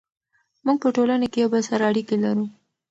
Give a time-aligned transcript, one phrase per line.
[0.65, 2.45] موږ په ټولنه کې یو بل سره اړیکې لرو.